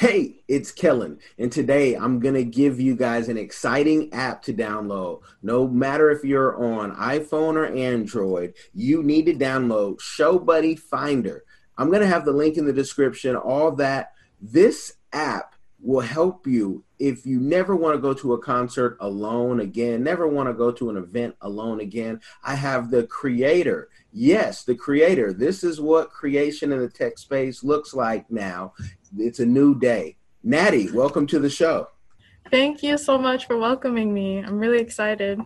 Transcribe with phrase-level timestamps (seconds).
[0.00, 4.54] Hey, it's Kellen, and today I'm going to give you guys an exciting app to
[4.54, 5.20] download.
[5.42, 11.44] No matter if you're on iPhone or Android, you need to download Show Buddy Finder.
[11.76, 14.14] I'm going to have the link in the description, all that.
[14.40, 19.60] This app will help you if you never want to go to a concert alone
[19.60, 22.20] again, never want to go to an event alone again.
[22.44, 23.88] I have the creator.
[24.12, 25.32] Yes, the creator.
[25.32, 28.74] This is what creation in the tech space looks like now.
[29.18, 30.16] It's a new day.
[30.42, 31.88] Natty, welcome to the show.
[32.50, 34.38] Thank you so much for welcoming me.
[34.38, 35.40] I'm really excited.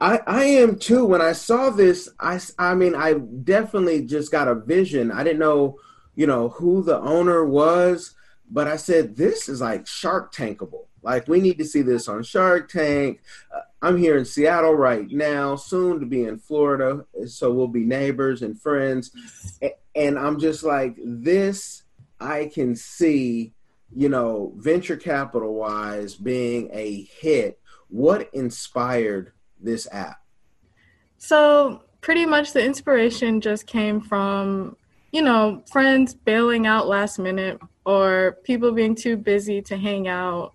[0.00, 1.04] I, I am too.
[1.04, 5.12] When I saw this, I, I mean, I definitely just got a vision.
[5.12, 5.78] I didn't know,
[6.14, 8.14] you know, who the owner was,
[8.50, 10.86] but I said, this is like Shark Tankable.
[11.02, 13.20] Like, we need to see this on Shark Tank.
[13.54, 17.04] Uh, I'm here in Seattle right now, soon to be in Florida.
[17.26, 19.10] So we'll be neighbors and friends.
[19.94, 21.84] And I'm just like, this,
[22.20, 23.52] I can see,
[23.94, 27.58] you know, venture capital wise being a hit.
[27.88, 30.20] What inspired this app?
[31.18, 34.76] So, pretty much the inspiration just came from,
[35.12, 40.54] you know, friends bailing out last minute or people being too busy to hang out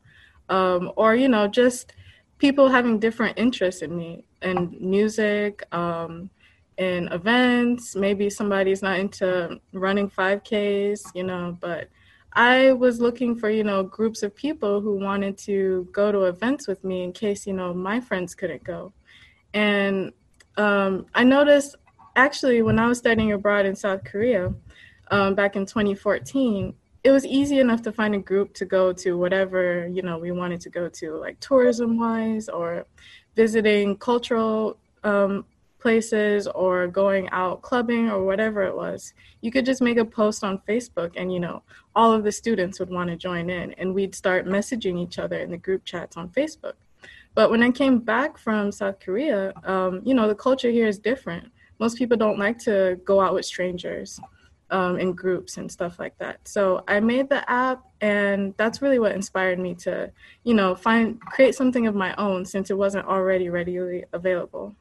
[0.50, 1.94] um, or, you know, just
[2.38, 6.29] people having different interests in me and music um,
[6.77, 7.95] and events.
[7.95, 11.89] Maybe somebody's not into running 5Ks, you know, but
[12.33, 16.67] I was looking for, you know, groups of people who wanted to go to events
[16.67, 18.91] with me in case, you know, my friends couldn't go.
[19.53, 20.11] And
[20.57, 21.75] um, I noticed
[22.17, 24.53] actually when I was studying abroad in South Korea
[25.11, 26.73] um, back in 2014,
[27.05, 30.31] it was easy enough to find a group to go to whatever, you know, we
[30.31, 32.85] wanted to go to, like tourism wise or
[33.35, 35.45] visiting cultural um,
[35.85, 39.13] places or going out clubbing or whatever it was.
[39.41, 41.62] You could just make a post on Facebook and, you know,
[41.96, 45.38] all of the students would want to join in and we'd start messaging each other
[45.38, 46.74] in the group chats on Facebook.
[47.35, 50.97] But when I came back from South Korea, um, you know, the culture here is
[50.97, 51.51] different.
[51.78, 54.19] Most people don't like to go out with strangers
[54.72, 56.40] um, in groups and stuff like that.
[56.47, 60.12] So I made the app, and that's really what inspired me to,
[60.45, 64.75] you know, find create something of my own since it wasn't already readily available.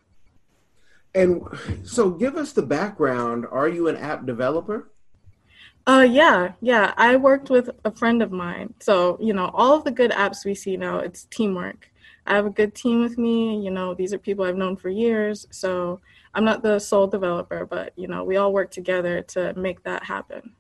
[1.15, 1.43] And
[1.85, 3.47] so, give us the background.
[3.51, 4.91] Are you an app developer?
[5.87, 6.95] Uh, yeah, yeah.
[6.97, 8.73] I worked with a friend of mine.
[8.81, 11.91] So, you know, all of the good apps we see now, it's teamwork.
[12.27, 13.63] I have a good team with me.
[13.63, 15.47] You know, these are people I've known for years.
[15.51, 16.01] So
[16.33, 20.03] I'm not the sole developer, but, you know, we all work together to make that
[20.05, 20.55] happen.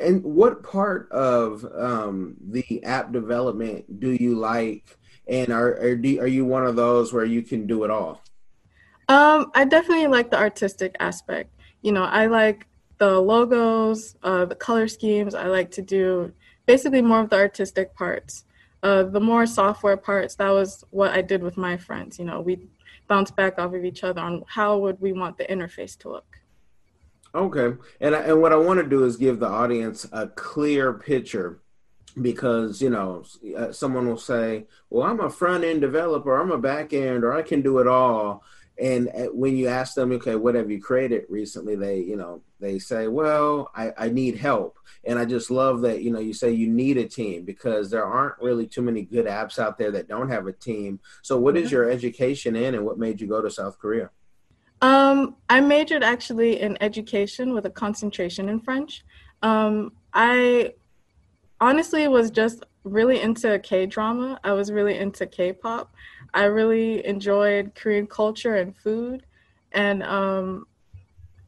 [0.00, 4.96] And what part of um, the app development do you like?
[5.26, 8.22] And are are, do, are you one of those where you can do it all?
[9.08, 11.50] Um, I definitely like the artistic aspect.
[11.82, 12.66] You know, I like
[12.98, 15.34] the logos, uh, the color schemes.
[15.34, 16.32] I like to do
[16.66, 18.44] basically more of the artistic parts.
[18.82, 22.18] Uh, the more software parts, that was what I did with my friends.
[22.18, 22.68] You know, we
[23.08, 26.38] bounce back off of each other on how would we want the interface to look.
[27.34, 27.76] Okay.
[28.00, 31.60] And I, and what I want to do is give the audience a clear picture
[32.20, 33.24] because you know
[33.56, 37.32] uh, someone will say, "Well, I'm a front end developer, I'm a back end, or
[37.32, 38.42] I can do it all."
[38.80, 42.42] And uh, when you ask them, "Okay, what have you created recently?" They you know
[42.60, 46.32] they say, "Well, I, I need help." And I just love that you know you
[46.32, 49.90] say you need a team because there aren't really too many good apps out there
[49.92, 51.00] that don't have a team.
[51.22, 54.10] So, what is your education in, and what made you go to South Korea?
[54.80, 59.04] Um, I majored actually in education with a concentration in French.
[59.42, 60.74] Um, I
[61.60, 64.38] honestly was just really into K drama.
[64.44, 65.92] I was really into K pop.
[66.34, 69.24] I really enjoyed Korean culture and food.
[69.72, 70.66] And, um,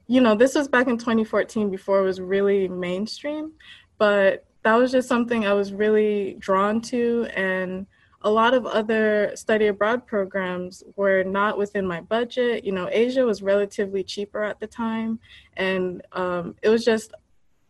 [0.06, 3.52] you know, this was back in 2014 before it was really mainstream,
[3.99, 7.26] but that was just something I was really drawn to.
[7.34, 7.87] And
[8.22, 12.64] a lot of other study abroad programs were not within my budget.
[12.64, 15.19] You know, Asia was relatively cheaper at the time,
[15.56, 17.14] and um, it was just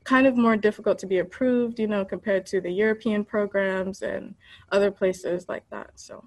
[0.05, 4.35] kind of more difficult to be approved, you know, compared to the European programs and
[4.73, 5.91] other places like that.
[5.95, 6.25] So,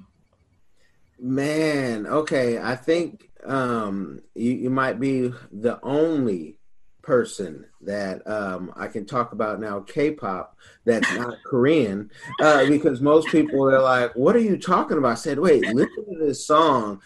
[1.23, 2.59] Man, okay.
[2.59, 6.57] I think um, you, you might be the only
[7.01, 12.11] person that um, I can talk about now K-pop that's not Korean
[12.41, 16.05] uh, because most people are like, "What are you talking about?" I said, "Wait, listen
[16.11, 17.01] to this song.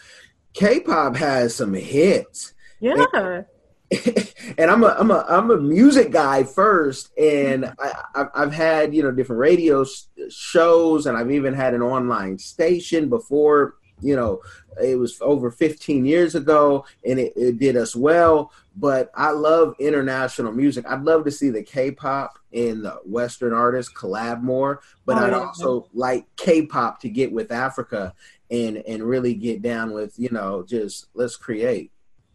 [0.52, 3.06] K-pop has some hits." Yeah.
[3.14, 3.44] And,
[4.58, 9.04] and I'm a I'm a I'm a music guy first, and I, I've had you
[9.04, 9.86] know different radio
[10.28, 14.40] shows, and I've even had an online station before you know
[14.82, 18.52] it was over 15 years ago and it, it, did us well.
[18.76, 20.86] But i love international music.
[20.88, 25.32] I'd love to see the k-pop and the western artists collab more but oh, i'd
[25.32, 25.38] yeah.
[25.38, 28.14] also like k-pop to get with africa
[28.50, 31.92] and and really get down with you know just let's create.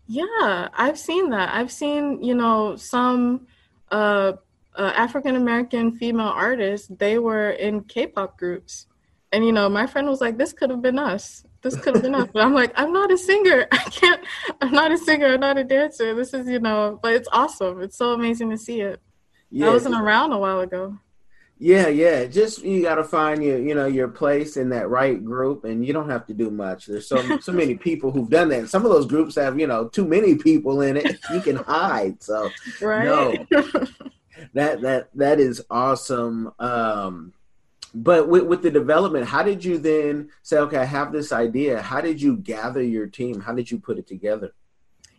[0.07, 1.54] Yeah i've seen that.
[1.54, 3.48] I've seen you know some
[3.92, 4.33] uh,
[4.75, 8.88] uh african american female artists they were in k-pop groups.
[9.31, 12.04] And you know my friend was like this could have been us this could have
[12.04, 12.30] been us.
[12.31, 13.68] But I'm like, I'm not a singer.
[13.71, 14.24] I can't,
[14.62, 15.27] I'm not a singer.
[15.27, 16.13] I'm not a dancer.
[16.13, 17.81] This is, you know, but it's awesome.
[17.81, 19.01] It's so amazing to see it.
[19.50, 20.98] Yeah, I wasn't around a while ago.
[21.60, 22.25] Yeah, yeah.
[22.25, 25.86] Just you got to find your, you know, your place in that right group, and
[25.86, 26.88] you don't have to do much.
[26.88, 28.69] There's so so many people who've done that.
[28.69, 31.19] some of those groups have, you know, too many people in it.
[31.31, 32.21] You can hide.
[32.21, 32.50] So
[32.81, 33.06] right.
[33.06, 33.45] no,
[34.54, 36.51] that that that is awesome.
[36.59, 37.33] Um,
[37.94, 41.81] but with, with the development how did you then say okay i have this idea.
[41.81, 43.40] How did you gather your team?
[43.40, 44.54] How did you put it together?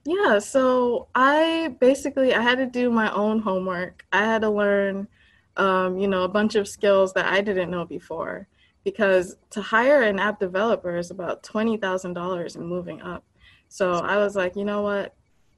[0.05, 4.05] Yeah so i basically i had to do my own homework.
[4.13, 5.09] I had to learn
[5.57, 8.49] um, you know a bunch of skills that i didn't know before.
[8.83, 13.25] Because to hire an app developer is about $20000 and moving up.
[13.69, 15.15] So i was like you know what?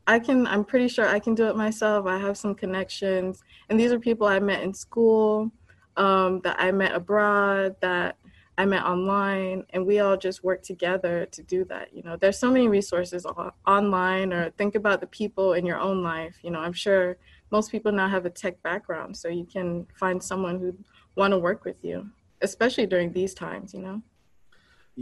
[0.06, 2.06] I can I'm pretty sure I can do it myself.
[2.06, 3.42] I have some connections.
[3.68, 5.50] And these are people I met in school
[5.96, 8.16] um, that I met abroad, that
[8.58, 11.94] I met online, and we all just work together to do that.
[11.94, 13.26] You know, there's so many resources
[13.66, 16.38] online, or think about the people in your own life.
[16.42, 17.18] You know, I'm sure
[17.50, 20.74] most people now have a tech background, so you can find someone who
[21.16, 22.08] want to work with you,
[22.40, 23.74] especially during these times.
[23.74, 24.02] You know.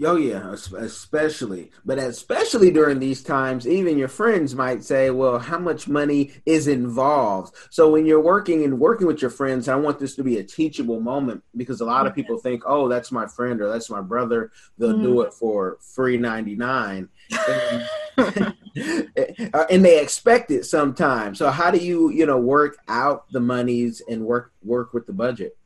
[0.02, 5.60] Oh yeah, especially, but especially during these times, even your friends might say, "Well, how
[5.60, 10.00] much money is involved?" So when you're working and working with your friends, I want
[10.00, 13.28] this to be a teachable moment because a lot of people think, "Oh, that's my
[13.28, 15.02] friend or that's my brother; they'll mm.
[15.02, 17.08] do it for free ninety nine,
[17.48, 17.86] and,
[18.76, 21.38] and they expect it sometimes.
[21.38, 25.12] So how do you, you know, work out the monies and work work with the
[25.12, 25.56] budget?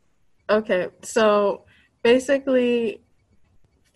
[0.50, 1.64] Okay, so
[2.02, 3.00] basically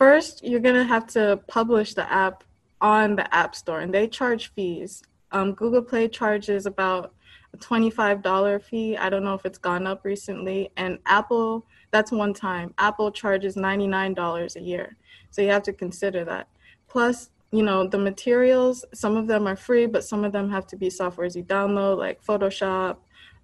[0.02, 2.42] First, you're going to have to publish the app
[2.80, 5.00] on the App Store, and they charge fees.
[5.30, 7.14] Um, Google Play charges about
[7.54, 8.96] a $25 fee.
[8.96, 10.70] I don't know if it's gone up recently.
[10.76, 12.74] And Apple, that's one time.
[12.78, 14.96] Apple charges $99 a year.
[15.30, 16.48] So you have to consider that.
[16.88, 20.66] Plus, you know, the materials, some of them are free, but some of them have
[20.66, 22.96] to be softwares you download, like Photoshop.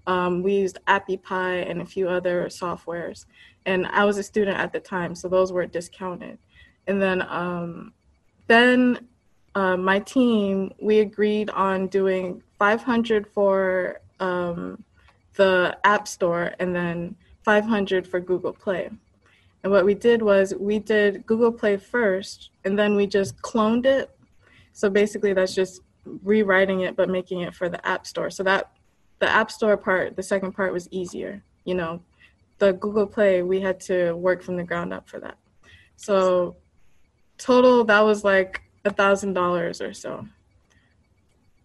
[0.08, 3.26] Um, we used AppyPie and a few other softwares.
[3.64, 6.38] And I was a student at the time, so those were discounted
[6.88, 7.92] and then um,
[8.48, 9.06] then
[9.54, 14.82] uh, my team we agreed on doing 500 for um,
[15.36, 17.14] the app store and then
[17.44, 18.90] 500 for google play.
[19.62, 23.86] And what we did was we did google play first and then we just cloned
[23.86, 24.10] it.
[24.72, 25.82] So basically that's just
[26.24, 28.30] rewriting it but making it for the app store.
[28.30, 28.72] So that
[29.18, 32.00] the app store part the second part was easier you know.
[32.58, 35.36] The google play we had to work from the ground up for that.
[35.96, 36.56] So
[37.38, 40.26] total that was like a thousand dollars or so.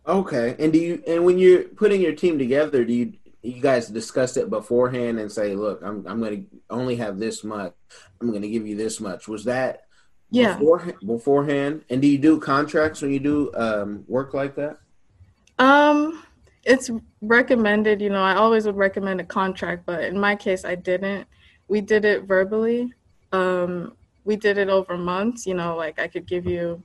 [0.06, 3.90] Okay, and do you and when you're putting your team together, do you you guys
[3.90, 7.74] discuss it beforehand and say, look, I'm I'm going to only have this much.
[8.22, 9.28] I'm going to give you this much.
[9.28, 9.84] Was that
[10.32, 11.84] yeah before, beforehand?
[11.90, 14.80] And do you do contracts when you do um, work like that?
[15.60, 16.24] Um,
[16.64, 16.90] it's
[17.22, 18.02] recommended.
[18.02, 21.28] You know, I always would recommend a contract, but in my case, I didn't.
[21.68, 22.94] We did it verbally.
[23.32, 25.46] Um, we did it over months.
[25.46, 26.82] You know, like I could give you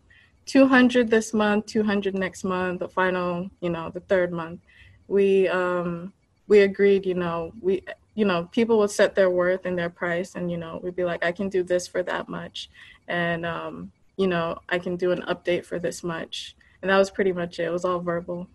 [0.46, 4.60] 200 this month, 200 next month, the final, you know, the third month.
[5.06, 6.12] We um,
[6.48, 7.06] we agreed.
[7.06, 10.56] You know, we you know people would set their worth and their price, and you
[10.56, 12.70] know we'd be like, I can do this for that much,
[13.06, 17.10] and um, you know I can do an update for this much, and that was
[17.10, 17.64] pretty much it.
[17.64, 18.48] It was all verbal.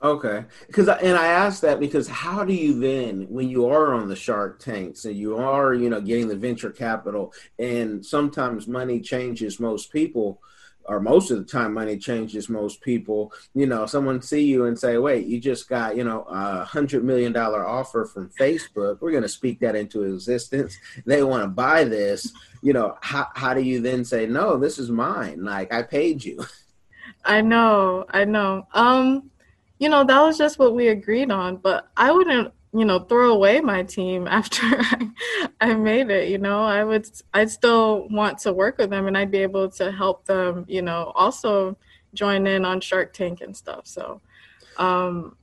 [0.00, 4.08] Okay, because and I asked that because how do you then, when you are on
[4.08, 9.00] the Shark Tanks and you are, you know, getting the venture capital, and sometimes money
[9.00, 10.40] changes most people,
[10.84, 13.32] or most of the time money changes most people.
[13.54, 17.02] You know, someone see you and say, "Wait, you just got, you know, a hundred
[17.02, 19.00] million dollar offer from Facebook.
[19.00, 20.78] We're going to speak that into existence.
[21.06, 22.32] They want to buy this.
[22.62, 25.42] You know, how how do you then say, no, this is mine?
[25.44, 26.44] Like I paid you."
[27.24, 28.68] I know, I know.
[28.72, 29.30] Um
[29.78, 31.56] you know, that was just what we agreed on.
[31.56, 35.10] But I wouldn't, you know, throw away my team after I,
[35.60, 36.28] I made it.
[36.28, 39.70] You know, I would, I'd still want to work with them, and I'd be able
[39.70, 40.64] to help them.
[40.68, 41.76] You know, also
[42.14, 43.86] join in on Shark Tank and stuff.
[43.86, 44.20] So,
[44.76, 45.36] um,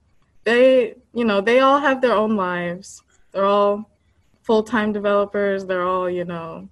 [0.44, 3.04] they, you know, they all have their own lives.
[3.32, 3.90] They're all
[4.44, 5.66] full time developers.
[5.66, 6.70] They're all, you know,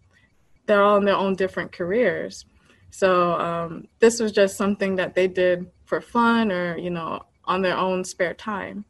[0.65, 2.46] they're all in their own different careers.
[2.91, 7.62] So um, this was just something that they did for fun or, you know, on
[7.62, 8.85] their own spare time.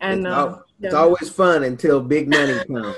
[0.00, 2.96] And it's, uh, it's always fun until big money comes.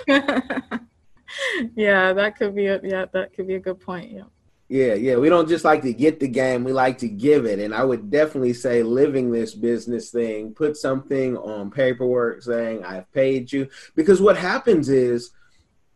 [1.75, 4.11] yeah, that could be a yeah, that could be a good point.
[4.11, 4.23] Yeah.
[4.69, 5.17] Yeah, yeah.
[5.17, 7.61] We don't just like to get the game, we like to give it.
[7.61, 13.11] And I would definitely say living this business thing, put something on paperwork saying I've
[13.13, 13.69] paid you.
[13.95, 15.31] Because what happens is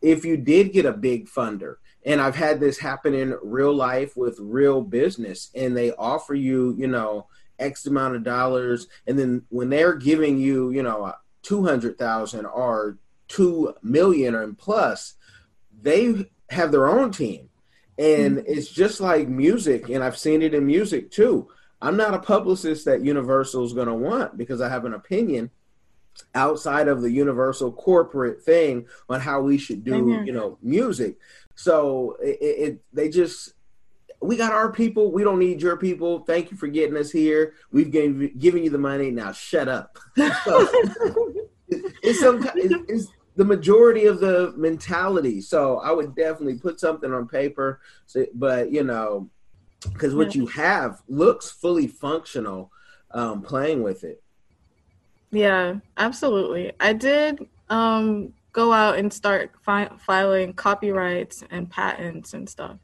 [0.01, 4.15] if you did get a big funder, and I've had this happen in real life
[4.15, 7.27] with real business, and they offer you, you know,
[7.61, 11.13] X amount of dollars, and then when they're giving you, you know,
[11.43, 15.15] two hundred thousand or two million plus,
[15.81, 17.49] they have their own team,
[17.97, 18.45] and mm-hmm.
[18.47, 21.47] it's just like music, and I've seen it in music too.
[21.81, 25.49] I'm not a publicist that Universal is going to want because I have an opinion
[26.35, 31.17] outside of the universal corporate thing on how we should do you know music
[31.55, 33.53] so it, it, they just
[34.21, 35.11] we got our people.
[35.11, 36.19] We don't need your people.
[36.19, 37.53] Thank you for getting us here.
[37.71, 39.09] We've gave, given you the money.
[39.09, 39.97] Now shut up.
[40.45, 40.67] so,
[41.67, 45.41] it's, sometimes it's, it's the majority of the mentality.
[45.41, 47.81] So I would definitely put something on paper.
[48.05, 49.29] So, but you know,
[49.91, 52.71] because what you have looks fully functional,
[53.11, 54.21] um, playing with it.
[55.31, 56.73] Yeah, absolutely.
[56.79, 62.77] I did um, go out and start fi- filing copyrights and patents and stuff.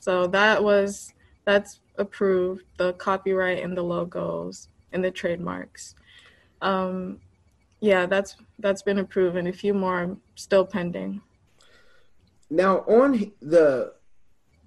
[0.00, 1.14] So that was
[1.44, 5.94] that's approved the copyright and the logos and the trademarks.
[6.62, 7.20] Um,
[7.80, 11.20] yeah, that's that's been approved, and a few more still pending.
[12.50, 13.92] Now on the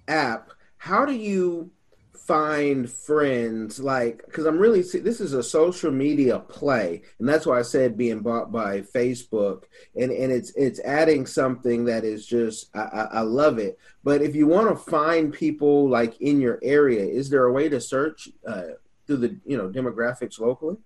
[0.07, 1.71] app, how do you
[2.15, 7.57] find friends like because i'm really this is a social media play and that's why
[7.57, 9.63] i said being bought by facebook
[9.95, 13.77] and and it's it's adding something that is just i, I love it.
[14.03, 17.69] But if you want to find people like in your area is there a way
[17.69, 18.75] to search uh,
[19.07, 20.77] through the you know demographics locally?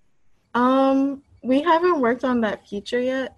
[0.54, 3.36] Um we haven't worked on that feature yet.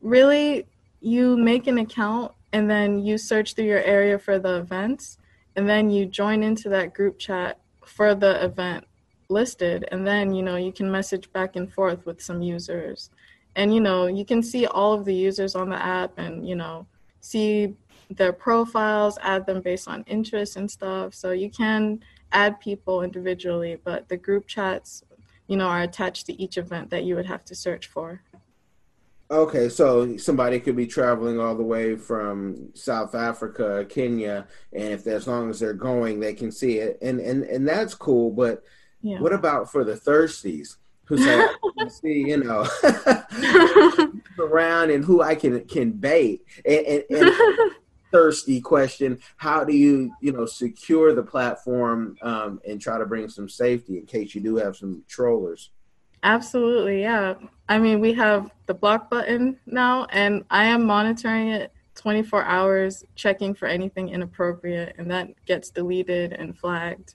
[0.00, 0.66] Really
[1.00, 5.18] you make an account and then you search through your area for the events
[5.56, 8.86] and then you join into that group chat for the event
[9.28, 9.86] listed.
[9.90, 13.10] And then you know you can message back and forth with some users.
[13.56, 16.54] And you know you can see all of the users on the app and you
[16.54, 16.86] know
[17.20, 17.74] see
[18.10, 21.14] their profiles add them based on interests and stuff.
[21.14, 22.00] So you can
[22.32, 25.04] add people individually but the group chats
[25.48, 28.22] you know are attached to each event that you would have to search for
[29.32, 35.06] Okay, so somebody could be traveling all the way from South Africa, Kenya, and if
[35.06, 38.30] as long as they're going, they can see it, and and and that's cool.
[38.30, 38.62] But
[39.00, 39.18] yeah.
[39.20, 41.46] what about for the thirsties who say,
[41.88, 42.68] see, you know,
[44.38, 47.32] around and who I can can bait and, and, and
[48.12, 53.30] thirsty question: How do you you know secure the platform um, and try to bring
[53.30, 55.70] some safety in case you do have some trollers?
[56.22, 57.34] Absolutely, yeah.
[57.68, 63.04] I mean, we have the block button now, and I am monitoring it 24 hours,
[63.16, 67.14] checking for anything inappropriate, and that gets deleted and flagged.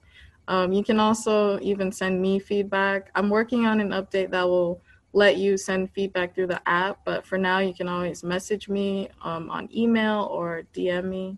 [0.49, 3.09] Um, you can also even send me feedback.
[3.15, 4.81] I'm working on an update that will
[5.13, 9.09] let you send feedback through the app, but for now, you can always message me
[9.21, 11.35] um, on email or DM me.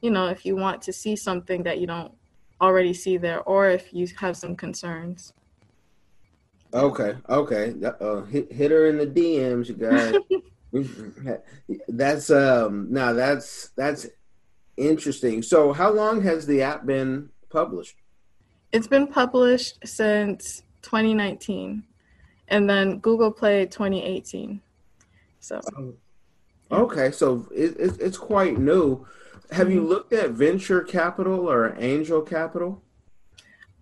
[0.00, 2.12] You know, if you want to see something that you don't
[2.60, 5.34] already see there, or if you have some concerns.
[6.72, 7.74] Okay, okay.
[8.00, 10.14] Uh, hit, hit her in the DMs, you guys.
[11.88, 14.06] that's um now that's that's
[14.76, 15.42] interesting.
[15.42, 17.96] So how long has the app been published?
[18.72, 21.82] It's been published since 2019
[22.48, 24.60] and then Google Play 2018.
[25.40, 25.60] So
[26.72, 29.04] Okay, so it, it, it's quite new.
[29.50, 29.76] Have mm-hmm.
[29.76, 32.80] you looked at venture capital or angel capital?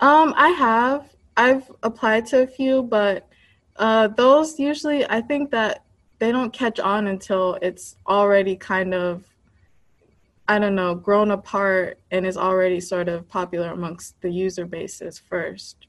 [0.00, 1.10] Um, I have.
[1.38, 3.28] I've applied to a few, but
[3.76, 5.84] uh, those usually I think that
[6.18, 9.24] they don't catch on until it's already kind of
[10.48, 15.18] I don't know grown apart and is already sort of popular amongst the user bases
[15.18, 15.86] first.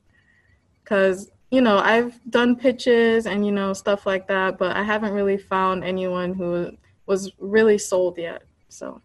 [0.83, 5.13] Because you know I've done pitches and you know stuff like that, but I haven't
[5.13, 6.77] really found anyone who
[7.07, 8.43] was really sold yet.
[8.69, 9.01] So.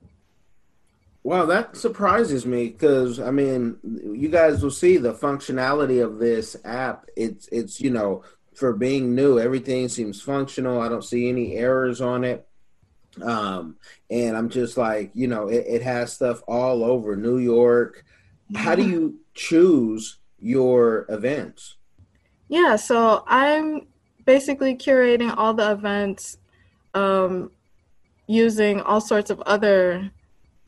[1.25, 6.55] Well, that surprises me because I mean, you guys will see the functionality of this
[6.65, 7.07] app.
[7.17, 8.23] It's it's you know
[8.55, 9.39] for being new.
[9.39, 10.83] Everything seems functional.
[10.83, 12.47] I don't see any errors on it.
[13.23, 13.77] Um,
[14.11, 18.05] and I'm just like, you know, it, it has stuff all over New York.
[18.55, 21.77] How do you choose your events?
[22.49, 23.87] Yeah, so I'm
[24.27, 26.37] basically curating all the events
[26.93, 27.51] um,
[28.27, 30.11] using all sorts of other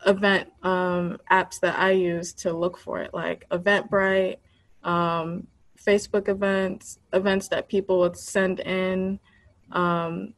[0.05, 4.37] event um, apps that I use to look for it, like Eventbrite,
[4.83, 5.47] um,
[5.83, 9.19] Facebook events, events that people would send in,
[9.71, 10.33] um,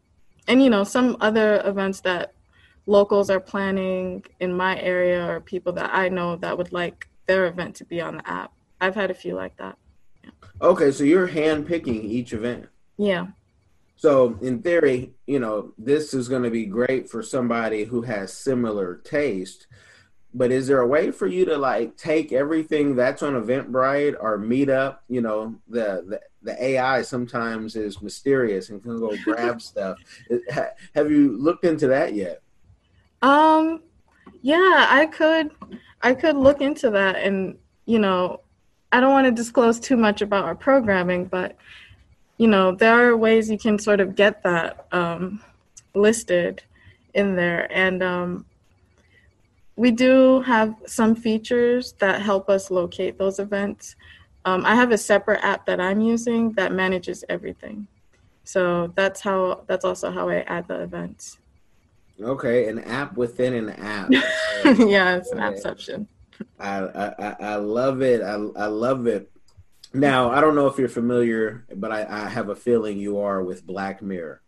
[0.48, 2.34] and you know some other events that
[2.86, 7.46] locals are planning in my area or people that I know that would like their
[7.46, 8.52] event to be on the app.
[8.82, 9.78] I've had a few like that.
[10.24, 10.32] Yeah.
[10.62, 12.68] Okay, so you're hand picking each event.
[12.98, 13.28] Yeah.
[14.00, 18.32] So in theory, you know, this is going to be great for somebody who has
[18.32, 19.68] similar taste.
[20.34, 24.40] But is there a way for you to like take everything that's on Eventbrite or
[24.40, 25.00] Meetup?
[25.10, 29.98] You know, the the, the AI sometimes is mysterious and can go grab stuff.
[30.96, 32.42] Have you looked into that yet?
[33.22, 33.82] Um,
[34.42, 35.52] yeah, I could,
[36.04, 38.40] I could look into that, and you know,
[38.94, 41.58] I don't want to disclose too much about our programming, but
[42.40, 45.44] you know, there are ways you can sort of get that um,
[45.94, 46.64] listed
[47.14, 47.68] in there.
[47.70, 48.46] And um,
[49.76, 53.98] we do have some features that help us locate those events.
[54.46, 57.88] Um, I have a separate app that I'm using that manages everything.
[58.46, 61.40] So that's how that's also how I add the events.
[62.22, 64.10] Okay, an app within an app.
[64.78, 66.08] yeah, it's an appception.
[66.58, 68.22] I, I I love it.
[68.22, 69.30] I I love it.
[69.94, 73.44] Now, I don't know if you're familiar, but I, I have a feeling you are
[73.44, 74.42] with Black Mirror.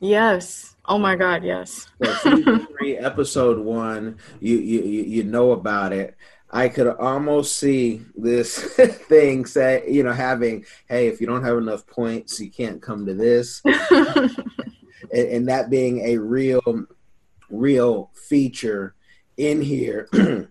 [0.00, 0.76] Yes.
[0.86, 1.44] Oh my God.
[1.44, 1.86] Yes.
[2.22, 4.18] so three, episode one.
[4.40, 6.16] You you you know about it.
[6.52, 11.58] I could almost see this thing say, you know, having, hey, if you don't have
[11.58, 14.30] enough points, you can't come to this, and,
[15.12, 16.86] and that being a real,
[17.48, 18.94] real feature
[19.36, 20.08] in here.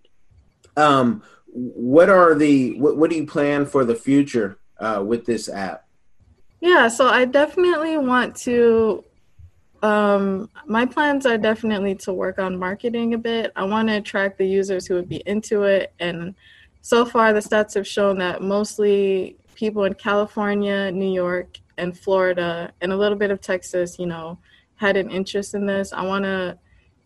[0.77, 1.21] um,
[1.53, 5.85] what are the what, what do you plan for the future uh, with this app?
[6.61, 9.03] Yeah, so I definitely want to.
[9.81, 13.53] Um, my plans are definitely to work on marketing a bit.
[13.55, 16.35] I want to attract the users who would be into it, and
[16.81, 22.73] so far the stats have shown that mostly people in California, New York, and Florida,
[22.81, 24.37] and a little bit of Texas, you know,
[24.75, 25.93] had an interest in this.
[25.93, 26.57] I want to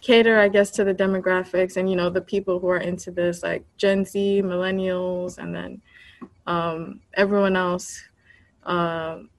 [0.04, 3.42] cater, I guess, to the demographics and you know the people who are into this,
[3.42, 5.82] like Gen Z, millennials, and then
[6.46, 8.04] um, everyone else.
[8.64, 9.30] Um,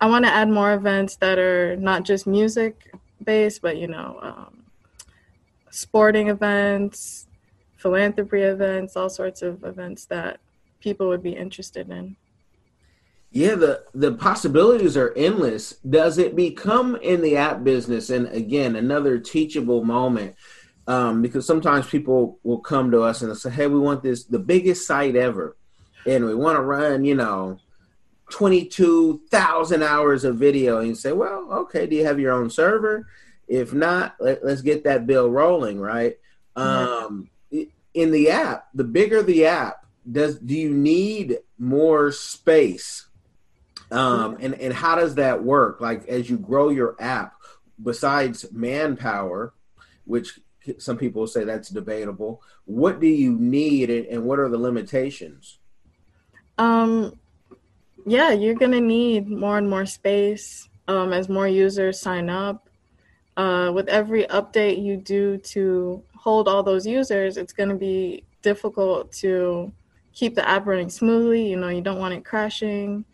[0.00, 4.18] I want to add more events that are not just music based, but you know,
[4.22, 4.64] um,
[5.70, 7.26] sporting events,
[7.76, 10.40] philanthropy events, all sorts of events that
[10.80, 12.16] people would be interested in.
[13.34, 15.72] Yeah, the the possibilities are endless.
[15.78, 18.10] Does it become in the app business?
[18.10, 20.36] And again, another teachable moment,
[20.86, 24.38] um, because sometimes people will come to us and say, "Hey, we want this the
[24.38, 25.56] biggest site ever,
[26.06, 27.58] and we want to run, you know,
[28.30, 32.34] twenty two thousand hours of video." And you say, "Well, okay, do you have your
[32.34, 33.08] own server?
[33.48, 36.16] If not, let, us get that bill rolling, right?"
[36.56, 37.04] Mm-hmm.
[37.04, 37.30] Um,
[37.94, 43.08] in the app, the bigger the app, does do you need more space?
[43.94, 45.80] Um, and, and how does that work?
[45.80, 47.34] Like as you grow your app,
[47.82, 49.54] besides manpower,
[50.04, 50.40] which
[50.78, 55.58] some people say that's debatable, what do you need and, and what are the limitations?
[56.58, 57.18] Um,
[58.06, 62.68] yeah, you're gonna need more and more space um, as more users sign up.
[63.36, 69.10] Uh, with every update you do to hold all those users, it's gonna be difficult
[69.12, 69.72] to
[70.12, 71.50] keep the app running smoothly.
[71.50, 73.04] You know, you don't want it crashing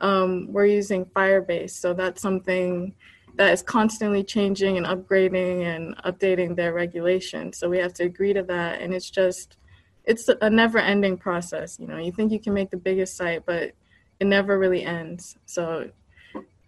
[0.00, 1.70] um, we're using Firebase.
[1.70, 2.94] So that's something
[3.36, 7.58] that is constantly changing and upgrading and updating their regulations.
[7.58, 8.80] So we have to agree to that.
[8.80, 9.56] And it's just,
[10.04, 11.78] it's a never ending process.
[11.78, 13.72] You know, you think you can make the biggest site, but
[14.20, 15.36] it never really ends.
[15.46, 15.90] So,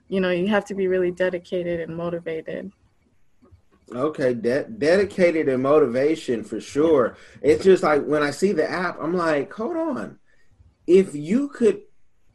[0.08, 2.70] you know, you have to be really dedicated and motivated.
[3.92, 7.16] Okay, de- dedicated and motivation for sure.
[7.42, 10.20] It's just like when I see the app, I'm like, hold on.
[10.86, 11.82] If you could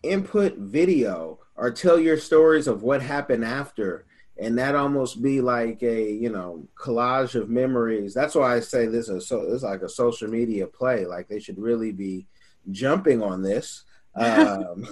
[0.09, 4.05] input video or tell your stories of what happened after.
[4.37, 8.13] And that almost be like a you know collage of memories.
[8.13, 11.05] That's why i say this is so it's like a social media play.
[11.05, 12.27] Like they should really be
[12.69, 13.83] jumping on this
[14.15, 14.87] um,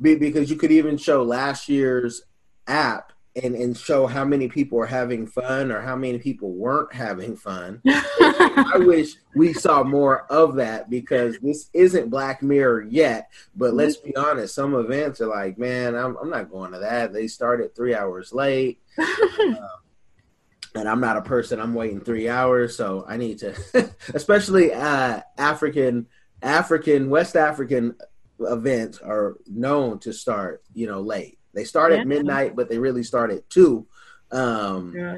[0.00, 2.22] because you could even show last year's
[2.66, 6.92] app and and show how many people are having fun or how many people weren't
[6.92, 7.80] having fun.
[7.86, 13.30] I wish we saw more of that because this isn't Black Mirror yet.
[13.54, 17.12] But let's be honest, some events are like, man, I'm, I'm not going to that.
[17.12, 18.80] They started three hours late.
[18.98, 19.54] uh,
[20.74, 21.60] and I'm not a person.
[21.60, 23.54] I'm waiting three hours, so I need to,
[24.14, 26.06] especially uh, African,
[26.42, 27.96] African, West African
[28.40, 31.39] events are known to start, you know, late.
[31.52, 31.98] They start yeah.
[31.98, 33.86] at midnight, but they really start at two.
[34.30, 35.16] Um, yeah.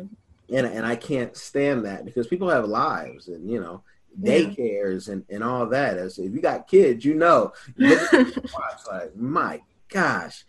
[0.57, 3.83] and and I can't stand that because people have lives and you know
[4.21, 5.15] daycares yeah.
[5.15, 5.99] and, and all that.
[5.99, 10.45] As if you got kids, you know, watch like my gosh.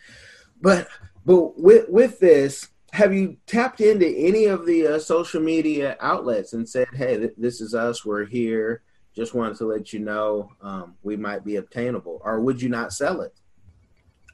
[0.61, 0.87] But
[1.25, 6.53] but with with this, have you tapped into any of the uh, social media outlets
[6.53, 8.05] and said, "Hey, th- this is us.
[8.05, 8.81] We're here.
[9.15, 12.93] Just wanted to let you know um, we might be obtainable," or would you not
[12.93, 13.33] sell it?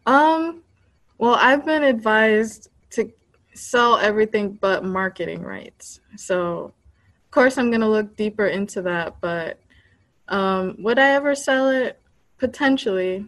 [0.05, 0.63] Um,
[1.19, 3.11] well, I've been advised to
[3.53, 5.99] sell everything but marketing rights.
[6.15, 6.73] So,
[7.25, 9.17] of course, I'm going to look deeper into that.
[9.19, 9.59] But
[10.29, 11.99] um, would I ever sell it?
[12.37, 13.25] Potentially.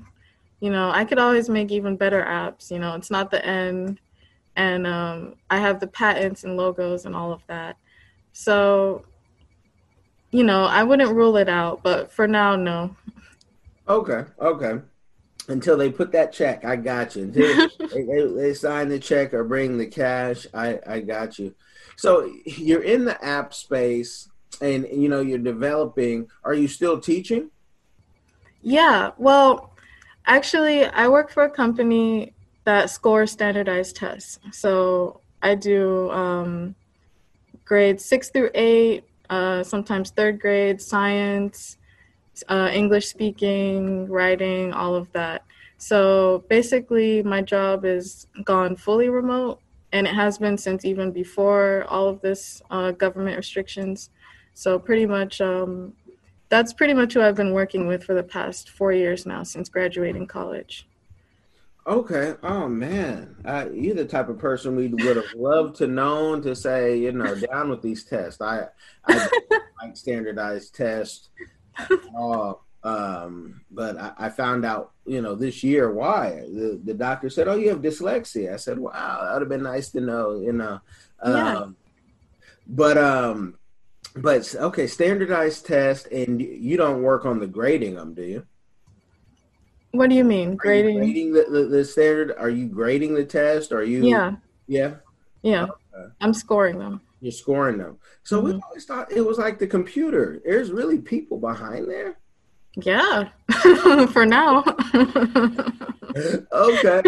[0.61, 2.71] You know, I could always make even better apps.
[2.71, 3.99] You know, it's not the end.
[4.55, 7.75] And um, I have the patents and logos and all of that.
[8.31, 9.03] So,
[10.31, 11.83] you know, I wouldn't rule it out.
[11.83, 12.95] But for now, no.
[13.89, 14.23] Okay.
[14.39, 14.79] Okay
[15.47, 16.65] until they put that check.
[16.65, 17.23] I got you.
[17.23, 20.47] Until they, they, they, sign the check or bring the cash.
[20.53, 21.53] I, I got you.
[21.97, 24.29] So you're in the app space
[24.61, 26.27] and you know you're developing.
[26.43, 27.49] Are you still teaching?
[28.61, 29.11] Yeah.
[29.17, 29.73] Well,
[30.25, 34.39] actually, I work for a company that scores standardized tests.
[34.51, 36.75] So I do um,
[37.65, 41.77] grades six through eight, uh, sometimes third grade, science,
[42.49, 45.43] uh, English speaking, writing, all of that.
[45.77, 49.59] So basically, my job is gone fully remote,
[49.91, 54.09] and it has been since even before all of this uh, government restrictions.
[54.53, 55.93] So pretty much, um,
[56.49, 59.69] that's pretty much who I've been working with for the past four years now since
[59.69, 60.87] graduating college.
[61.87, 62.35] Okay.
[62.43, 66.55] Oh man, uh, you're the type of person we would have loved to known to
[66.55, 68.39] say, you know, down with these tests.
[68.39, 68.67] I,
[69.05, 69.29] I
[69.81, 71.29] like standardized tests
[72.17, 77.29] uh, um, but I, I, found out, you know, this year why the, the doctor
[77.29, 80.39] said, "Oh, you have dyslexia." I said, "Wow, that would have been nice to know,"
[80.39, 80.79] you know.
[81.21, 81.65] Um, yeah.
[82.67, 83.57] But um,
[84.15, 88.45] but okay, standardized test, and you don't work on the grading them, do you?
[89.91, 90.95] What do you mean grading?
[90.95, 92.33] You grading the, the, the, standard?
[92.37, 93.71] Are you grading the test?
[93.71, 94.03] Are you?
[94.03, 94.35] Yeah.
[94.67, 94.95] Yeah.
[95.41, 95.63] Yeah.
[95.63, 96.13] Okay.
[96.21, 97.01] I'm scoring them.
[97.21, 97.97] You're scoring them.
[98.23, 98.47] So mm-hmm.
[98.47, 100.41] we always thought it was like the computer.
[100.43, 102.17] There's really people behind there.
[102.75, 103.29] Yeah,
[104.11, 104.63] for now.
[106.51, 107.01] okay.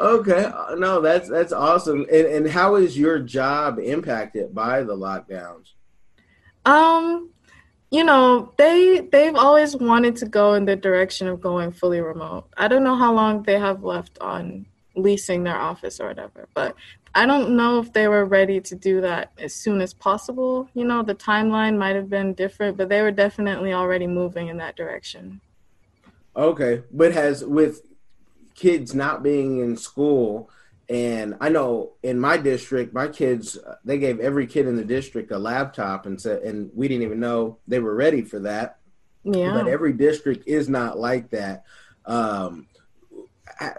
[0.00, 0.52] Okay.
[0.76, 2.06] No, that's that's awesome.
[2.12, 5.72] And and how is your job impacted by the lockdowns?
[6.64, 7.30] Um,
[7.90, 12.48] you know, they they've always wanted to go in the direction of going fully remote.
[12.56, 16.76] I don't know how long they have left on leasing their office or whatever, but
[17.14, 20.68] I don't know if they were ready to do that as soon as possible.
[20.74, 24.56] You know, the timeline might have been different, but they were definitely already moving in
[24.58, 25.40] that direction.
[26.34, 27.82] Okay, but has with
[28.54, 30.48] kids not being in school,
[30.88, 35.30] and I know in my district, my kids they gave every kid in the district
[35.32, 38.78] a laptop and said, and we didn't even know they were ready for that.
[39.24, 41.64] Yeah, but every district is not like that.
[42.06, 42.66] Um,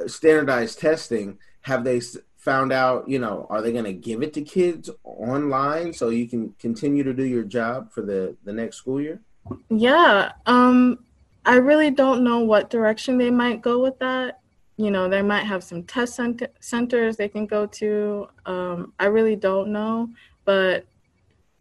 [0.08, 2.02] standardized testing have they
[2.38, 6.28] found out, you know, are they going to give it to kids online so you
[6.28, 9.22] can continue to do your job for the the next school year?
[9.69, 11.00] Yeah, um
[11.46, 14.39] I really don't know what direction they might go with that.
[14.78, 18.28] You know, they might have some test cent- centers they can go to.
[18.46, 20.10] Um, I really don't know,
[20.46, 20.86] but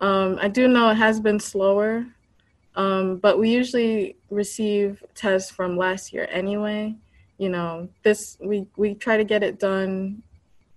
[0.01, 2.07] um, I do know it has been slower.
[2.75, 6.95] Um, but we usually receive tests from last year anyway.
[7.43, 10.23] You know, this we we try to get it done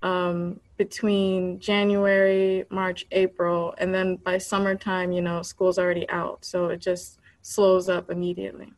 [0.01, 6.69] um, between January, March, April, and then by summertime, you know, school's already out, so
[6.69, 8.73] it just slows up immediately.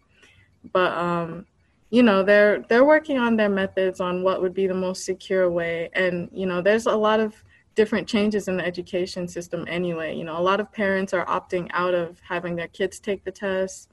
[0.73, 1.45] But um,
[1.89, 5.49] you know, they're they're working on their methods on what would be the most secure
[5.49, 7.41] way, and you know, there's a lot of
[7.75, 10.13] different changes in the education system anyway.
[10.13, 13.31] You know, a lot of parents are opting out of having their kids take the
[13.31, 13.89] test.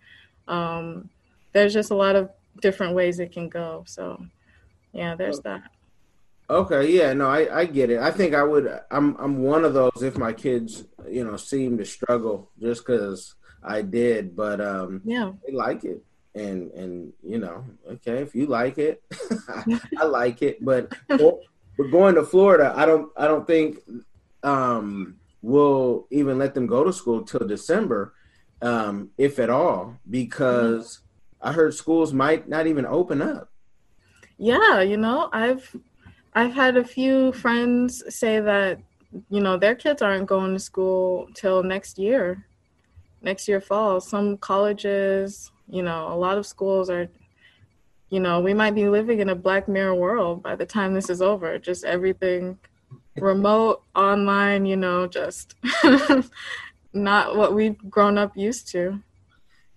[0.48, 1.10] Um,
[1.52, 3.84] there's just a lot of different ways it can go.
[3.86, 4.24] So,
[4.92, 5.62] yeah, there's that.
[6.48, 8.00] Okay, yeah, no, I, I get it.
[8.00, 8.80] I think I would.
[8.90, 13.34] I'm I'm one of those if my kids, you know, seem to struggle just because
[13.62, 18.46] I did, but um, yeah, they like it, and and you know, okay, if you
[18.46, 19.02] like it,
[19.48, 20.62] I, I like it.
[20.62, 20.92] But
[21.76, 23.78] But going to Florida, I don't I don't think
[24.42, 28.14] um, we'll even let them go to school till December,
[28.62, 31.00] um, if at all, because
[31.44, 33.50] I heard schools might not even open up.
[34.38, 35.76] Yeah, you know, I've
[36.32, 38.80] I've had a few friends say that
[39.28, 42.46] you know their kids aren't going to school till next year,
[43.22, 44.00] next year fall.
[44.00, 47.08] Some colleges, you know, a lot of schools are
[48.10, 51.10] you know, we might be living in a black mirror world by the time this
[51.10, 51.58] is over.
[51.58, 52.58] Just everything
[53.16, 55.54] remote, online, you know, just
[56.92, 59.02] not what we've grown up used to.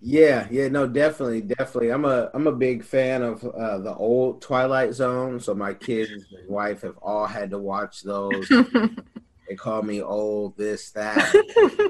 [0.00, 1.90] Yeah, yeah, no, definitely, definitely.
[1.90, 5.40] I'm a I'm a big fan of uh, the old Twilight Zone.
[5.40, 8.48] So my kids and wife have all had to watch those.
[9.48, 11.18] they call me old, this, that.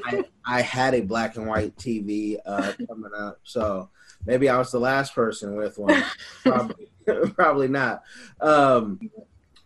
[0.07, 3.91] I, I had a black and white TV uh, coming up, so
[4.25, 6.03] maybe I was the last person with one.
[6.43, 6.89] Probably,
[7.35, 8.05] probably not.
[8.41, 9.11] Um,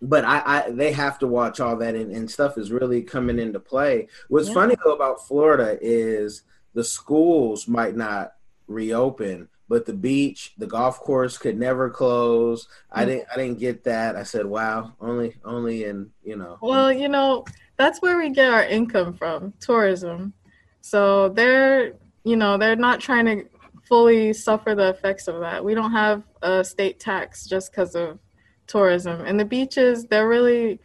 [0.01, 3.39] but I, I, they have to watch all that, and, and stuff is really coming
[3.39, 4.09] into play.
[4.29, 4.55] What's yeah.
[4.55, 6.43] funny though about Florida is
[6.75, 8.35] the schools might not
[8.67, 12.65] reopen, but the beach, the golf course could never close.
[12.65, 12.99] Mm-hmm.
[12.99, 14.17] I didn't I didn't get that.
[14.17, 17.45] I said, "Wow, only only in, you know." Well, you know,
[17.77, 20.33] that's where we get our income from, tourism.
[20.81, 23.45] So they're, you know, they're not trying to
[23.89, 25.65] fully suffer the effects of that.
[25.65, 28.19] We don't have a state tax just cuz of
[28.67, 29.21] tourism.
[29.23, 30.81] And the beaches, they're really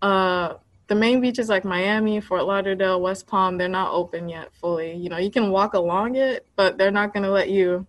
[0.00, 0.54] uh
[0.92, 4.94] the main beaches like Miami, Fort Lauderdale, West Palm, they're not open yet fully.
[4.94, 7.86] You know, you can walk along it, but they're not going to let you,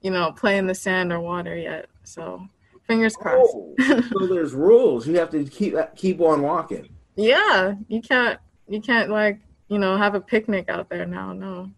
[0.00, 1.86] you know, play in the sand or water yet.
[2.02, 2.44] So,
[2.88, 3.54] fingers oh, crossed.
[3.54, 5.06] Oh, so there's rules.
[5.06, 6.88] You have to keep uh, keep on walking.
[7.14, 11.32] Yeah, you can't you can't like, you know, have a picnic out there now.
[11.32, 11.70] No.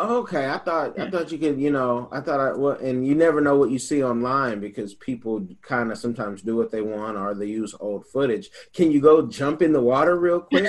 [0.00, 3.16] Okay, I thought I thought you could, you know, I thought I well, and you
[3.16, 7.16] never know what you see online because people kind of sometimes do what they want
[7.16, 8.48] or they use old footage.
[8.72, 10.66] Can you go jump in the water real quick?